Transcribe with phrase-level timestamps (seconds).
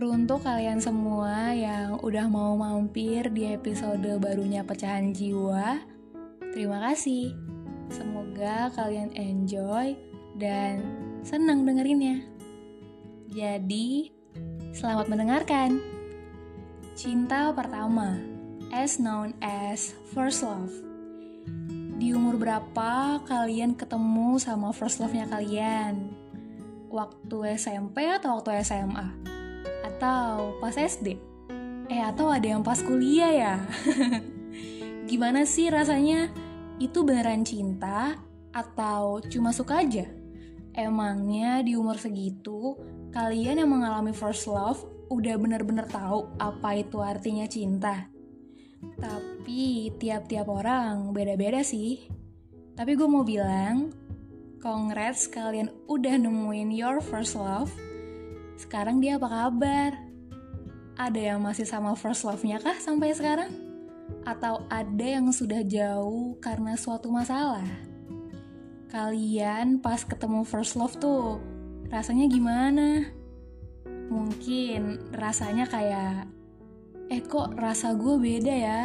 [0.00, 5.76] Teruntuk kalian semua yang udah mau mampir di episode barunya Pecahan Jiwa,
[6.56, 7.36] terima kasih.
[7.92, 9.92] Semoga kalian enjoy
[10.40, 10.80] dan
[11.20, 12.24] senang dengerinnya.
[13.28, 14.08] Jadi,
[14.72, 15.76] selamat mendengarkan.
[16.96, 18.16] Cinta pertama,
[18.72, 20.72] as known as first love.
[22.00, 26.08] Di umur berapa kalian ketemu sama first love-nya kalian?
[26.88, 29.29] Waktu SMP atau waktu SMA?
[30.00, 31.20] Atau pas SD?
[31.92, 33.54] Eh, atau ada yang pas kuliah ya?
[35.12, 36.32] Gimana sih rasanya?
[36.80, 38.16] Itu beneran cinta
[38.48, 40.08] atau cuma suka aja?
[40.72, 42.80] Emangnya di umur segitu,
[43.12, 44.80] kalian yang mengalami first love
[45.12, 48.08] udah bener-bener tahu apa itu artinya cinta?
[48.96, 52.08] Tapi tiap-tiap orang beda-beda sih.
[52.72, 53.92] Tapi gue mau bilang,
[54.64, 57.68] congrats kalian udah nemuin your first love
[58.60, 59.96] sekarang dia apa kabar?
[61.00, 63.48] Ada yang masih sama first love-nya kah sampai sekarang?
[64.28, 67.64] Atau ada yang sudah jauh karena suatu masalah?
[68.92, 71.40] Kalian pas ketemu first love tuh,
[71.88, 73.08] rasanya gimana?
[74.12, 76.28] Mungkin rasanya kayak,
[77.08, 78.82] eh kok rasa gue beda ya?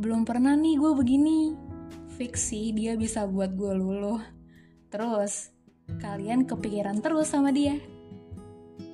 [0.00, 1.40] Belum pernah nih gue begini.
[2.16, 4.24] Fix sih dia bisa buat gue luluh.
[4.88, 5.52] Terus,
[6.00, 7.76] kalian kepikiran terus sama dia.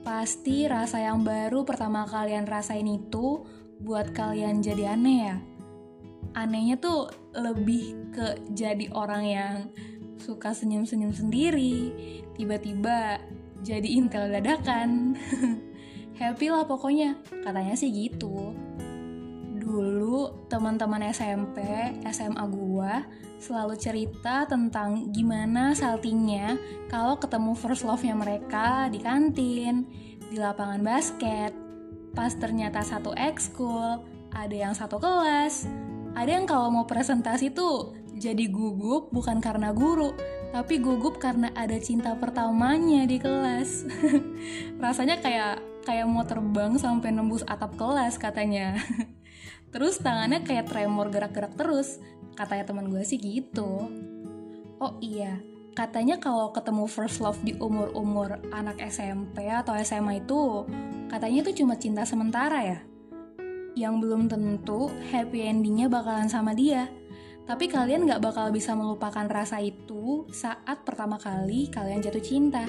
[0.08, 3.44] Pasti rasa yang baru pertama kalian rasain itu
[3.76, 5.36] buat kalian jadi aneh ya.
[6.32, 9.54] Anehnya tuh lebih ke jadi orang yang
[10.16, 11.92] suka senyum-senyum sendiri,
[12.40, 13.20] tiba-tiba
[13.60, 15.12] jadi intel dadakan.
[16.24, 18.56] Happy lah pokoknya, katanya sih gitu.
[20.48, 21.62] Teman-teman SMP,
[22.08, 23.04] SMA gua
[23.38, 26.58] selalu cerita tentang gimana saltingnya
[26.90, 29.86] kalau ketemu first love-nya mereka di kantin,
[30.28, 31.54] di lapangan basket.
[32.12, 34.02] Pas ternyata satu ekskul,
[34.34, 35.70] ada yang satu kelas,
[36.18, 40.10] ada yang kalau mau presentasi tuh jadi gugup bukan karena guru,
[40.50, 43.86] tapi gugup karena ada cinta pertamanya di kelas.
[44.82, 48.74] Rasanya kayak kayak mau terbang sampai nembus atap kelas katanya.
[49.68, 52.00] Terus tangannya kayak tremor gerak-gerak terus,
[52.38, 53.90] Katanya teman gue sih gitu.
[54.78, 55.42] Oh iya,
[55.74, 60.62] katanya kalau ketemu first love di umur-umur anak SMP atau SMA itu,
[61.10, 62.78] katanya itu cuma cinta sementara ya.
[63.74, 66.86] Yang belum tentu happy endingnya bakalan sama dia.
[67.42, 72.62] Tapi kalian gak bakal bisa melupakan rasa itu saat pertama kali kalian jatuh cinta.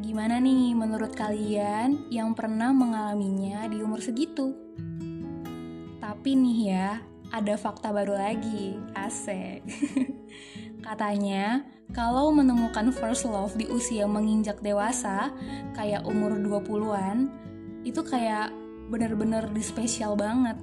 [0.00, 4.56] Gimana nih menurut kalian yang pernah mengalaminya di umur segitu?
[6.12, 7.00] Tapi nih ya,
[7.32, 8.76] ada fakta baru lagi.
[8.92, 9.64] Asik.
[10.84, 11.64] Katanya,
[11.96, 15.32] kalau menemukan first love di usia menginjak dewasa,
[15.72, 17.32] kayak umur 20-an,
[17.88, 18.52] itu kayak
[18.92, 20.60] bener-bener di spesial banget.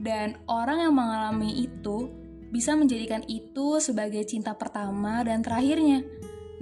[0.00, 2.08] Dan orang yang mengalami itu
[2.48, 6.00] bisa menjadikan itu sebagai cinta pertama dan terakhirnya.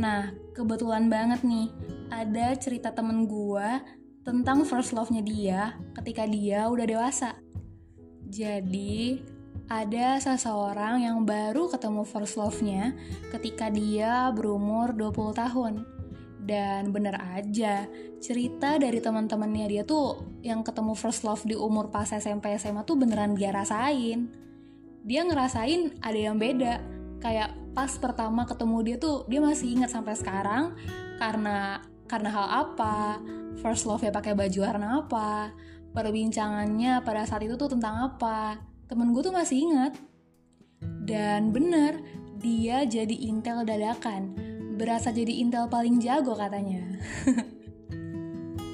[0.02, 1.70] Nah, kebetulan banget nih,
[2.10, 3.86] ada cerita temen gua
[4.26, 7.46] tentang first love-nya dia ketika dia udah dewasa.
[8.26, 9.22] Jadi,
[9.66, 12.94] ada seseorang yang baru ketemu first love-nya
[13.34, 15.74] ketika dia berumur 20 tahun.
[16.46, 17.90] Dan bener aja,
[18.22, 22.94] cerita dari teman-temannya dia tuh yang ketemu first love di umur pas SMP SMA tuh
[22.94, 24.30] beneran dia rasain.
[25.02, 26.78] Dia ngerasain ada yang beda.
[27.18, 30.78] Kayak pas pertama ketemu dia tuh dia masih ingat sampai sekarang
[31.18, 33.18] karena karena hal apa,
[33.58, 35.50] first love-nya pakai baju warna apa,
[35.96, 39.96] perbincangannya pada saat itu tuh tentang apa temen gue tuh masih ingat.
[41.06, 42.04] Dan bener,
[42.36, 44.36] dia jadi intel dadakan.
[44.76, 46.84] Berasa jadi intel paling jago katanya.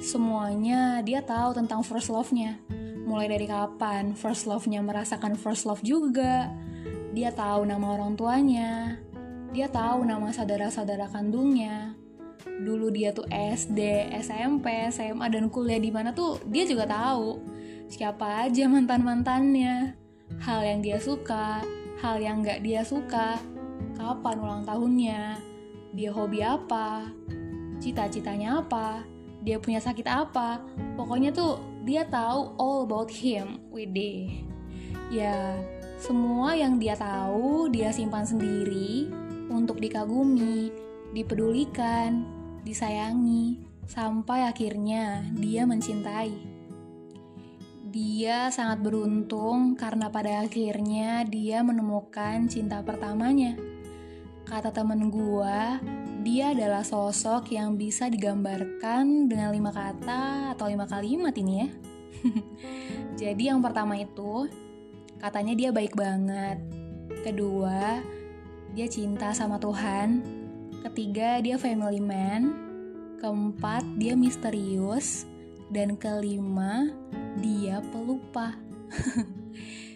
[0.03, 2.59] Semuanya dia tahu tentang first love-nya.
[3.07, 6.51] Mulai dari kapan first love-nya merasakan first love juga.
[7.15, 8.99] Dia tahu nama orang tuanya.
[9.55, 11.95] Dia tahu nama saudara-saudara kandungnya.
[12.45, 17.39] Dulu dia tuh SD, SMP, SMA, dan kuliah di mana tuh dia juga tahu
[17.87, 19.93] siapa aja mantan-mantannya
[20.41, 21.61] hal yang dia suka,
[22.01, 23.37] hal yang gak dia suka,
[23.95, 25.37] kapan ulang tahunnya,
[25.93, 27.05] dia hobi apa,
[27.77, 29.05] cita-citanya apa,
[29.43, 30.63] dia punya sakit apa.
[30.95, 34.41] Pokoknya tuh dia tahu all about him, Wede.
[35.11, 35.59] Ya,
[35.99, 39.11] semua yang dia tahu dia simpan sendiri
[39.51, 40.73] untuk dikagumi,
[41.13, 42.25] dipedulikan,
[42.65, 46.33] disayangi, sampai akhirnya dia mencintai.
[47.93, 53.53] Dia sangat beruntung karena pada akhirnya dia menemukan cinta pertamanya.
[54.43, 55.79] Kata temen gua,
[56.23, 61.69] Dia adalah sosok yang bisa digambarkan dengan lima kata atau lima kalimat ini ya.
[63.27, 64.47] Jadi yang pertama itu,
[65.19, 66.63] katanya dia baik banget.
[67.27, 67.99] Kedua,
[68.71, 70.42] dia cinta sama Tuhan.
[70.83, 72.51] Ketiga, dia family man.
[73.23, 75.23] Keempat, dia misterius.
[75.71, 76.91] Dan kelima,
[77.39, 78.59] dia pelupa.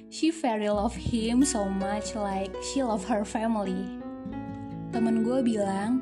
[0.08, 4.00] she very love him so much like she love her family.
[4.96, 6.02] Temen gue bilang,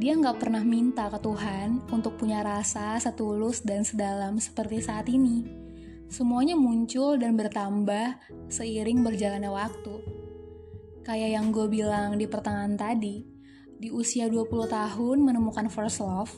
[0.00, 5.44] dia nggak pernah minta ke Tuhan untuk punya rasa setulus dan sedalam seperti saat ini.
[6.08, 8.18] Semuanya muncul dan bertambah
[8.48, 9.96] seiring berjalannya waktu.
[11.04, 13.33] Kayak yang gue bilang di pertengahan tadi,
[13.84, 16.32] di usia 20 tahun menemukan first love,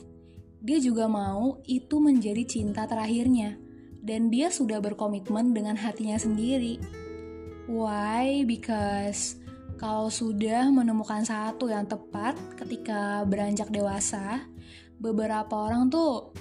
[0.59, 3.55] dia juga mau itu menjadi cinta terakhirnya.
[4.03, 6.75] Dan dia sudah berkomitmen dengan hatinya sendiri.
[7.71, 8.43] Why?
[8.43, 9.39] Because
[9.79, 14.43] kalau sudah menemukan satu yang tepat ketika beranjak dewasa,
[14.99, 16.35] beberapa orang tuh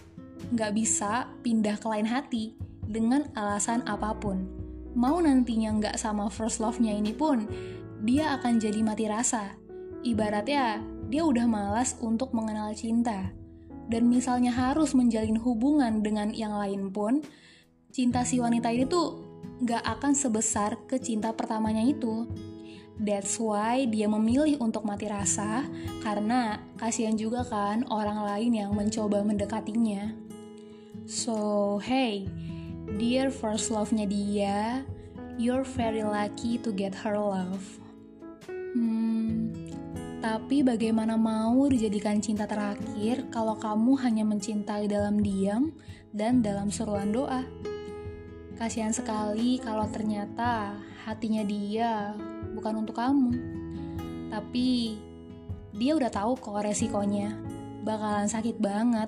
[0.51, 4.43] nggak bisa pindah ke lain hati dengan alasan apa pun.
[4.99, 7.47] Mau nantinya nggak sama first love-nya ini pun,
[8.03, 9.55] dia akan jadi mati rasa.
[10.07, 13.31] Ibaratnya, dia udah malas untuk mengenal cinta
[13.87, 17.23] dan misalnya harus menjalin hubungan dengan yang lain pun,
[17.95, 19.23] cinta si wanita ini tuh
[19.63, 22.27] gak akan sebesar ke cinta pertamanya itu.
[22.97, 25.69] That's why dia memilih untuk mati rasa,
[26.01, 30.17] karena kasihan juga kan orang lain yang mencoba mendekatinya.
[31.05, 32.25] So, hey,
[32.97, 34.59] dear first love-nya dia,
[35.37, 37.63] you're very lucky to get her love.
[38.49, 39.16] Hmm,
[40.27, 45.71] tapi bagaimana mau dijadikan cinta terakhir kalau kamu hanya mencintai dalam diam
[46.11, 47.47] dan dalam seruan doa?
[48.59, 50.75] Kasihan sekali kalau ternyata
[51.07, 52.11] hatinya dia
[52.59, 53.39] bukan untuk kamu.
[54.35, 54.99] Tapi
[55.79, 57.31] dia udah tahu kok resikonya.
[57.87, 59.07] Bakalan sakit banget.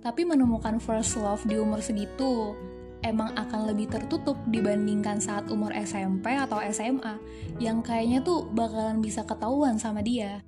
[0.00, 2.56] Tapi menemukan first love di umur segitu
[3.00, 7.16] emang akan lebih tertutup dibandingkan saat umur SMP atau SMA
[7.56, 10.44] yang kayaknya tuh bakalan bisa ketahuan sama dia.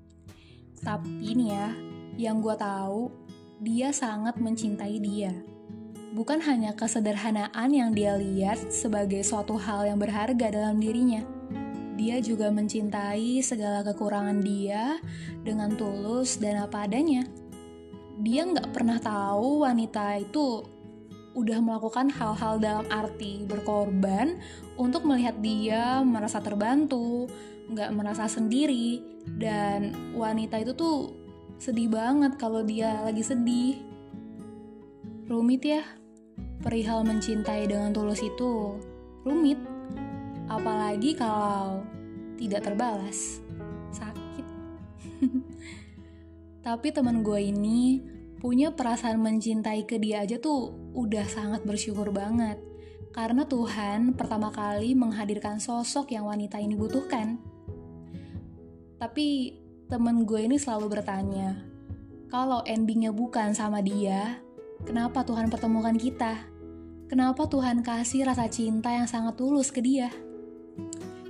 [0.83, 1.69] Tapi nih ya,
[2.19, 3.09] yang gue tahu
[3.63, 5.33] dia sangat mencintai dia.
[6.13, 11.25] Bukan hanya kesederhanaan yang dia lihat sebagai suatu hal yang berharga dalam dirinya.
[11.97, 15.01] Dia juga mencintai segala kekurangan dia
[15.41, 17.25] dengan tulus dan apa adanya.
[18.21, 20.67] Dia nggak pernah tahu wanita itu
[21.33, 24.37] udah melakukan hal-hal dalam arti berkorban
[24.77, 27.29] untuk melihat dia merasa terbantu,
[27.73, 29.01] nggak merasa sendiri,
[29.41, 31.17] dan wanita itu tuh
[31.57, 33.81] sedih banget kalau dia lagi sedih.
[35.31, 35.83] Rumit ya,
[36.61, 38.77] perihal mencintai dengan tulus itu
[39.25, 39.57] rumit,
[40.53, 41.81] apalagi kalau
[42.37, 43.41] tidak terbalas,
[43.95, 44.47] sakit.
[46.67, 48.03] Tapi teman gue ini
[48.43, 52.59] punya perasaan mencintai ke dia aja tuh udah sangat bersyukur banget.
[53.15, 57.39] Karena Tuhan pertama kali menghadirkan sosok yang wanita ini butuhkan.
[58.99, 59.55] Tapi
[59.87, 61.55] temen gue ini selalu bertanya,
[62.27, 64.43] kalau endingnya bukan sama dia,
[64.83, 66.43] kenapa Tuhan pertemukan kita?
[67.07, 70.11] Kenapa Tuhan kasih rasa cinta yang sangat tulus ke dia?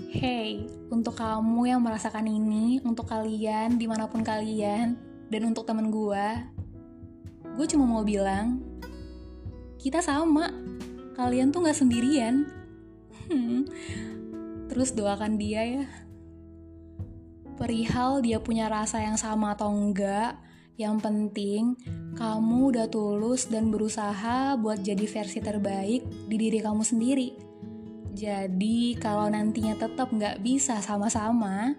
[0.09, 4.97] Hey, untuk kamu yang merasakan ini, untuk kalian di mana pun kalian,
[5.29, 6.52] dan untuk temen gue,
[7.57, 8.61] gue cuma mau bilang
[9.83, 10.49] kita sama.
[11.19, 12.47] Kalian tuh gak sendirian.
[13.27, 13.65] Hmm.
[14.73, 15.85] terus doakan dia ya.
[17.61, 20.41] Perihal dia punya rasa yang sama atau enggak
[20.81, 21.77] yang penting
[22.17, 27.37] kamu udah tulus dan berusaha buat jadi versi terbaik di diri kamu sendiri.
[28.17, 31.77] Jadi kalau nantinya tetap nggak bisa sama-sama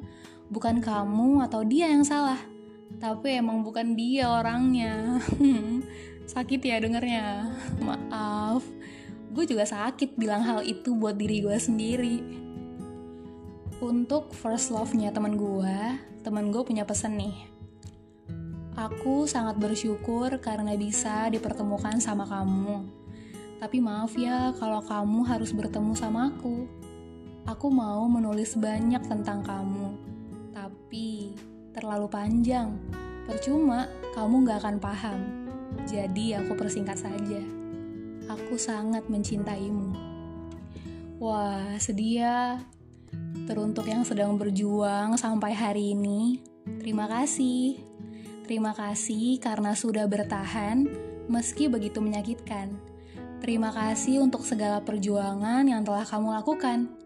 [0.53, 2.52] bukan kamu atau dia yang salah
[3.03, 5.19] tapi emang bukan dia orangnya.
[6.33, 7.51] Sakit ya dengernya.
[7.83, 8.63] Maaf.
[9.33, 12.21] Gue juga sakit bilang hal itu buat diri gue sendiri.
[13.81, 15.77] Untuk first love-nya teman gue
[16.23, 17.35] teman gue punya pesan nih.
[18.79, 22.87] Aku sangat bersyukur karena bisa dipertemukan sama kamu.
[23.59, 26.65] Tapi maaf ya kalau kamu harus bertemu sama aku.
[27.43, 29.99] Aku mau menulis banyak tentang kamu.
[30.55, 31.35] Tapi
[31.73, 32.77] terlalu panjang.
[33.25, 35.19] Percuma, kamu gak akan paham.
[35.89, 37.41] Jadi aku persingkat saja.
[38.29, 39.91] Aku sangat mencintaimu.
[41.19, 42.61] Wah, sedih ya.
[43.43, 46.39] Teruntuk yang sedang berjuang sampai hari ini,
[46.79, 47.81] terima kasih.
[48.43, 50.87] Terima kasih karena sudah bertahan
[51.31, 52.75] meski begitu menyakitkan.
[53.43, 57.02] Terima kasih untuk segala perjuangan yang telah kamu lakukan.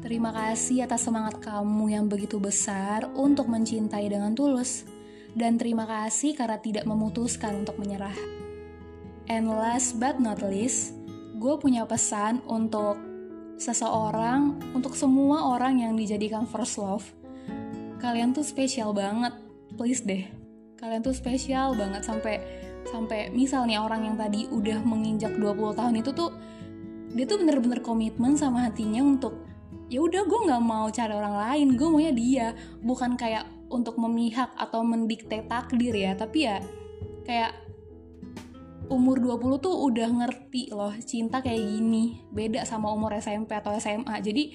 [0.00, 4.88] Terima kasih atas semangat kamu yang begitu besar untuk mencintai dengan tulus.
[5.30, 8.18] dan terima kasih karena tidak memutuskan untuk menyerah.
[9.30, 10.90] And last but not least,
[11.38, 12.98] gue punya pesan untuk
[13.54, 17.06] seseorang, untuk semua orang yang dijadikan first love.
[18.02, 19.30] Kalian tuh spesial banget,
[19.78, 20.26] please deh.
[20.82, 22.42] Kalian tuh spesial banget sampai
[22.90, 26.34] sampai misalnya orang yang tadi udah menginjak 20 tahun itu tuh
[27.14, 29.49] dia tuh bener-bener komitmen sama hatinya untuk
[29.90, 32.46] ya udah gue nggak mau cari orang lain gue maunya dia.
[32.80, 36.62] Bukan kayak untuk memihak atau mendikte takdir ya tapi ya
[37.26, 37.54] kayak
[38.90, 42.22] umur 20 tuh udah ngerti loh cinta kayak gini.
[42.30, 44.54] Beda sama umur SMP atau SMA jadi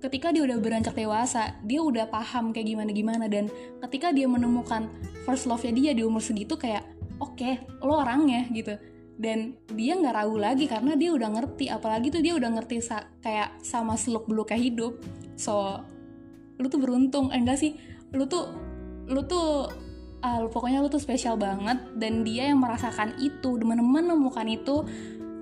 [0.00, 3.52] ketika dia udah beranjak dewasa dia udah paham kayak gimana gimana dan
[3.84, 4.88] ketika dia menemukan
[5.28, 6.88] first love-nya dia di umur segitu kayak
[7.20, 8.80] oke okay, lo orangnya gitu
[9.20, 13.04] dan dia nggak ragu lagi karena dia udah ngerti apalagi tuh dia udah ngerti sa
[13.20, 14.96] kayak sama seluk beluk kayak hidup.
[15.36, 15.76] So
[16.56, 17.28] lu tuh beruntung.
[17.28, 17.76] Eh, enggak sih
[18.16, 18.48] lu tuh
[19.12, 19.68] lu tuh
[20.24, 21.76] uh, pokoknya lu tuh spesial banget.
[22.00, 24.88] Dan dia yang merasakan itu menemukan itu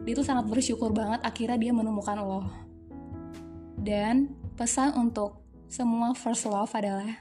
[0.03, 2.43] dia tuh sangat bersyukur banget akhirnya dia menemukan lo.
[3.79, 5.39] Dan pesan untuk
[5.71, 7.15] semua first love adalah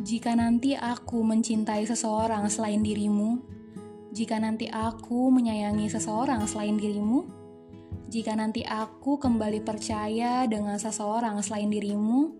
[0.00, 3.59] jika nanti aku mencintai seseorang selain dirimu
[4.10, 7.30] jika nanti aku menyayangi seseorang selain dirimu,
[8.10, 12.34] jika nanti aku kembali percaya dengan seseorang selain dirimu,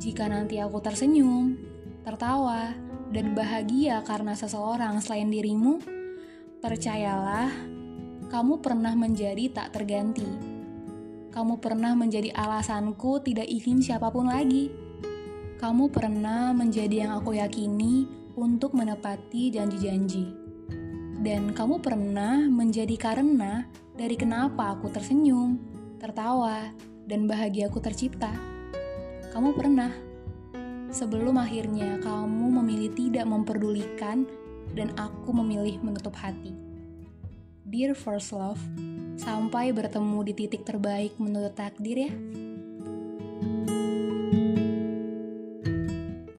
[0.00, 1.52] jika nanti aku tersenyum,
[2.00, 2.72] tertawa,
[3.12, 5.84] dan bahagia karena seseorang selain dirimu,
[6.64, 7.52] percayalah,
[8.32, 10.56] kamu pernah menjadi tak terganti.
[11.28, 14.72] Kamu pernah menjadi alasanku tidak ingin siapa pun lagi.
[15.60, 20.45] Kamu pernah menjadi yang aku yakini untuk menepati janji-janji
[21.26, 23.66] dan kamu pernah menjadi karena
[23.98, 25.58] dari kenapa aku tersenyum,
[25.98, 26.70] tertawa,
[27.02, 28.30] dan bahagiaku tercipta.
[29.34, 29.90] Kamu pernah.
[30.86, 34.22] Sebelum akhirnya kamu memilih tidak memperdulikan
[34.78, 36.54] dan aku memilih menutup hati.
[37.66, 38.62] Dear First Love,
[39.18, 42.12] sampai bertemu di titik terbaik menurut takdir ya.